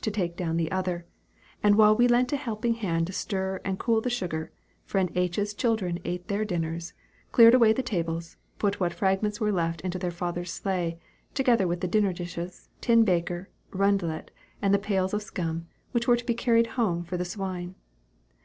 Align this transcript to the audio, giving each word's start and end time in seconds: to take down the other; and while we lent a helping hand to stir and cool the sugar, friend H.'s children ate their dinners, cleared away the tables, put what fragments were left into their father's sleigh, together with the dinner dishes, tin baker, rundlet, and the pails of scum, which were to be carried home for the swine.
to 0.00 0.12
take 0.12 0.36
down 0.36 0.56
the 0.56 0.70
other; 0.70 1.04
and 1.60 1.74
while 1.74 1.96
we 1.96 2.06
lent 2.06 2.32
a 2.32 2.36
helping 2.36 2.74
hand 2.74 3.04
to 3.04 3.12
stir 3.12 3.60
and 3.64 3.80
cool 3.80 4.00
the 4.00 4.08
sugar, 4.08 4.52
friend 4.84 5.10
H.'s 5.16 5.52
children 5.54 5.98
ate 6.04 6.28
their 6.28 6.44
dinners, 6.44 6.92
cleared 7.32 7.52
away 7.52 7.72
the 7.72 7.82
tables, 7.82 8.36
put 8.60 8.78
what 8.78 8.94
fragments 8.94 9.40
were 9.40 9.50
left 9.50 9.80
into 9.80 9.98
their 9.98 10.12
father's 10.12 10.52
sleigh, 10.52 11.00
together 11.34 11.66
with 11.66 11.80
the 11.80 11.88
dinner 11.88 12.12
dishes, 12.12 12.68
tin 12.80 13.02
baker, 13.02 13.48
rundlet, 13.72 14.30
and 14.62 14.72
the 14.72 14.78
pails 14.78 15.12
of 15.12 15.20
scum, 15.20 15.66
which 15.90 16.06
were 16.06 16.16
to 16.16 16.24
be 16.26 16.32
carried 16.32 16.68
home 16.78 17.02
for 17.02 17.16
the 17.16 17.24
swine. 17.24 17.74